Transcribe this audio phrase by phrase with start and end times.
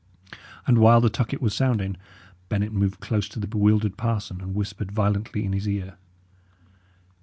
[0.65, 1.95] And while the tucket was sounding,
[2.49, 5.95] Bennet moved close to the bewildered parson, and whispered violently in his ear.